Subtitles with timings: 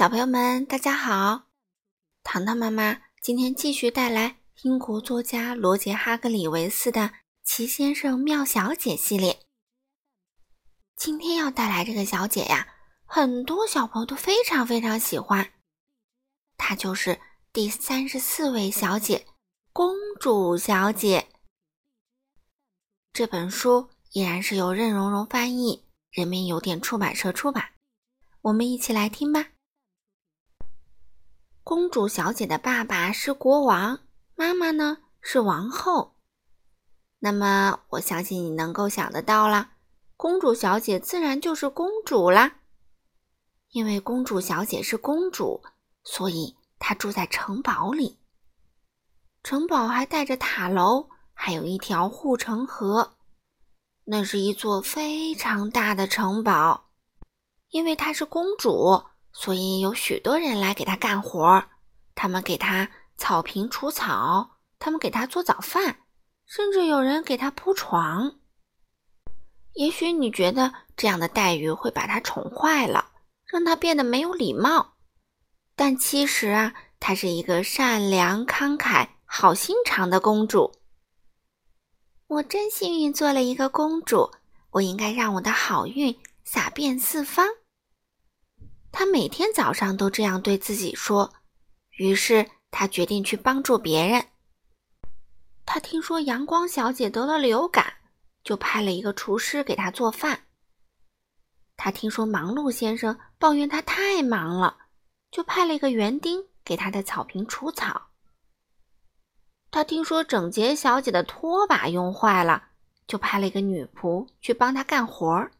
[0.00, 1.42] 小朋友们，大家好！
[2.22, 7.00] 糖糖妈妈今天继续带来英国作家罗杰·哈格里维斯的
[7.44, 9.40] 《奇先生妙小姐》系列。
[10.96, 12.66] 今天要带来这个小姐呀，
[13.04, 15.52] 很多小朋友都非常非常喜欢。
[16.56, 17.20] 她就是
[17.52, 19.26] 第三十四位小姐——
[19.74, 21.28] 公主小姐。
[23.12, 27.72] 这本书依然是由任溶溶翻译，人民邮电出版社出版。
[28.40, 29.48] 我们一起来听吧。
[31.70, 34.00] 公主小姐的爸爸是国王，
[34.34, 36.16] 妈妈呢是王后。
[37.20, 39.74] 那么，我相信你能够想得到了，
[40.16, 42.56] 公主小姐自然就是公主啦。
[43.68, 45.62] 因为公主小姐是公主，
[46.02, 48.18] 所以她住在城堡里。
[49.44, 53.14] 城堡还带着塔楼，还有一条护城河。
[54.06, 56.90] 那是一座非常大的城堡。
[57.68, 59.04] 因为她是公主。
[59.32, 61.64] 所以有许多人来给他干活，
[62.14, 66.00] 他们给他草坪除草，他们给他做早饭，
[66.46, 68.38] 甚至有人给他铺床。
[69.74, 73.12] 也许你觉得这样的待遇会把他宠坏了，
[73.46, 74.94] 让他变得没有礼貌，
[75.76, 80.72] 但其实啊，她是一个善良、慷慨、好心肠的公主。
[82.26, 84.30] 我真幸运做了一个公主，
[84.70, 87.46] 我应该让我的好运洒遍四方。
[89.00, 91.32] 他每天早上都这样对自己说，
[91.92, 94.26] 于是他决定去帮助别人。
[95.64, 97.94] 他听说阳光小姐得了流感，
[98.44, 100.42] 就派了一个厨师给她做饭。
[101.78, 104.76] 他听说忙碌先生抱怨他太忙了，
[105.30, 108.08] 就派了一个园丁给他的草坪除草。
[109.70, 112.64] 他听说整洁小姐的拖把用坏了，
[113.06, 115.52] 就派了一个女仆去帮她干活儿。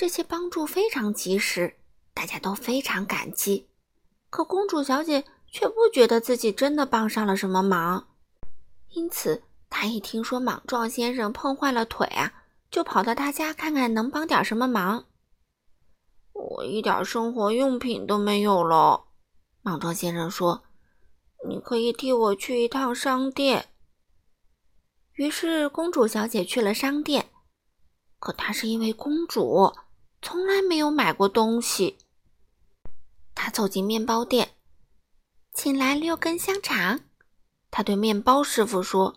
[0.00, 1.76] 这些帮助非常及时，
[2.14, 3.68] 大家都非常感激。
[4.30, 8.08] 可公主小姐却不觉得自己真的帮上了什么忙，
[8.94, 12.32] 因此她一听说莽撞先生碰坏了腿啊，
[12.70, 15.04] 就跑到他家看看能帮点什么忙。
[16.32, 19.04] 我一点生活用品都没有了，
[19.60, 20.62] 莽撞先生说
[21.46, 23.68] ：“你可以替我去一趟商店。”
[25.12, 27.28] 于是公主小姐去了商店，
[28.18, 29.74] 可她是一位公主。
[30.22, 31.98] 从来没有买过东西。
[33.34, 34.50] 他走进面包店，
[35.54, 37.00] 请来六根香肠。
[37.70, 39.16] 他对面包师傅说：“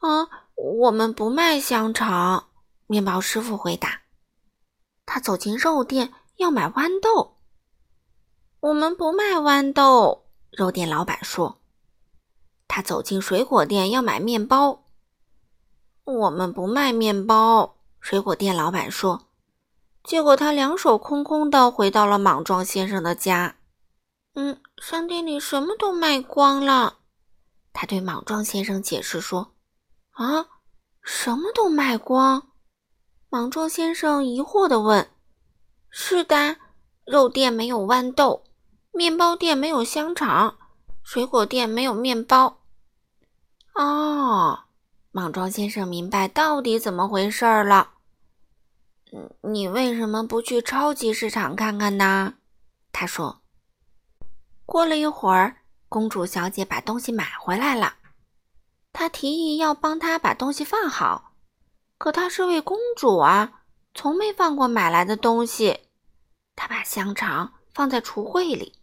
[0.00, 2.48] 啊，我们不卖香肠。”
[2.86, 4.02] 面包师傅回答。
[5.06, 7.38] 他走进肉店，要买豌豆。
[8.60, 10.26] 我们不卖豌豆。
[10.50, 11.60] 肉店老板说。
[12.68, 14.84] 他走进水果店，要买面包。
[16.04, 17.76] 我们不卖面包。
[18.00, 19.29] 水果店老板说。
[20.02, 23.56] 结果他两手空空的回到了莽撞先生的家。
[24.34, 26.98] 嗯，商店里什么都卖光了。
[27.72, 29.52] 他对莽撞先生解释说
[30.12, 30.46] ：“啊，
[31.02, 32.48] 什么都卖光？”
[33.28, 35.08] 莽撞先生疑惑的问
[35.90, 36.56] ：“是的，
[37.04, 38.44] 肉店没有豌豆，
[38.92, 40.56] 面包店没有香肠，
[41.02, 42.58] 水果店没有面包。”
[43.74, 44.60] 哦，
[45.12, 47.90] 莽撞先生明白到底怎么回事了。
[49.42, 52.34] 你为什么不去超级市场看看呢？
[52.92, 53.42] 他说。
[54.64, 55.56] 过了一会儿，
[55.88, 57.94] 公主小姐把东西买回来了。
[58.92, 61.32] 她提议要帮她把东西放好，
[61.98, 63.62] 可她是位公主啊，
[63.94, 65.80] 从没放过买来的东西。
[66.54, 68.74] 她把香肠放在橱柜里，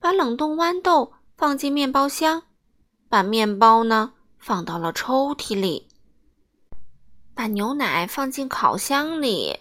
[0.00, 2.42] 把冷冻豌豆放进面包箱，
[3.08, 5.88] 把面包呢放到了抽屉里。
[7.34, 9.60] 把牛奶放进烤箱里。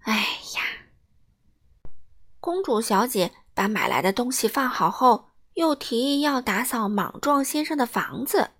[0.00, 0.14] 哎
[0.54, 0.62] 呀！
[2.40, 8.50] 公主小姐把买来的东西放好后，又提议要打扫莽撞先生的房子。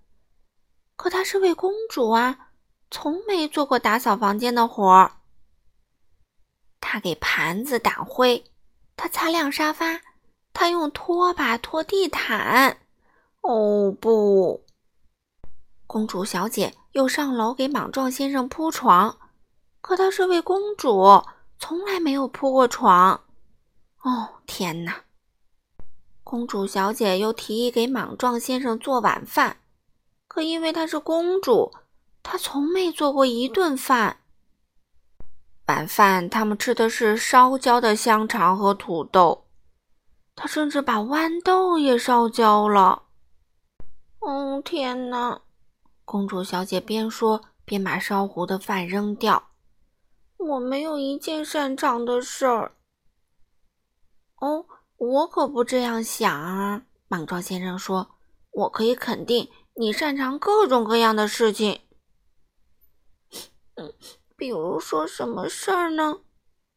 [0.95, 2.51] 可她是位公主啊，
[2.91, 5.17] 从没做过打扫房间的活儿。
[6.81, 8.45] 她给盘子掸灰，
[8.97, 10.01] 她擦亮沙发，
[10.53, 12.79] 她用拖把拖地毯。
[13.41, 14.65] 哦不！
[15.89, 16.73] 公主小姐。
[16.93, 19.19] 又上楼给莽撞先生铺床，
[19.81, 21.23] 可她是位公主，
[21.59, 23.21] 从来没有铺过床。
[24.03, 25.03] 哦，天哪！
[26.23, 29.59] 公主小姐又提议给莽撞先生做晚饭，
[30.29, 31.73] 可因为她是公主，
[32.23, 34.19] 她从没做过一顿饭。
[35.67, 39.47] 晚饭他们吃的是烧焦的香肠和土豆，
[40.35, 43.05] 她甚至把豌豆也烧焦了。
[44.19, 45.41] 哦，天哪！
[46.05, 49.51] 公主小姐边说边把烧糊的饭扔掉。
[50.37, 52.73] 我没有一件擅长的事儿。
[54.41, 54.67] 哦，
[54.97, 56.83] 我可不这样想啊！
[57.07, 58.17] 莽撞先生说
[58.51, 61.81] ：“我可以肯定你擅长各种各样的事情。”
[63.77, 63.93] 嗯，
[64.37, 66.21] 比如说什么事儿呢？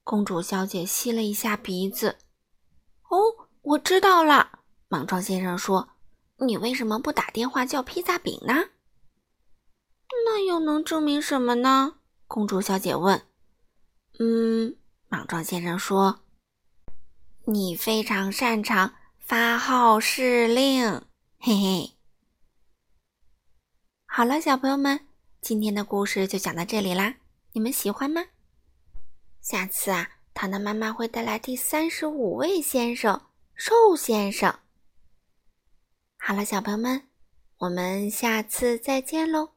[0.04, 2.18] 公主小姐吸了一下鼻子。
[3.10, 3.18] 哦，
[3.64, 4.60] 我知道了。
[4.88, 5.90] 莽撞先生说
[6.46, 8.54] ：“你为什么不打电话叫披萨饼呢？”
[10.66, 12.00] 能证明什么呢？
[12.28, 13.22] 公主小姐问。
[14.20, 14.76] “嗯。”
[15.08, 16.22] 莽撞先生说
[17.46, 21.06] ：“你非常擅长发号施令。”
[21.40, 21.92] 嘿嘿。
[24.06, 25.08] 好了，小朋友们，
[25.40, 27.16] 今天的故事就讲到这里啦。
[27.54, 28.26] 你们喜欢吗？
[29.42, 33.22] 下次啊，糖糖妈妈会带来第三十五位先生——
[33.56, 34.60] 瘦先生。
[36.18, 37.08] 好了，小朋友们，
[37.60, 39.55] 我们下次再见喽。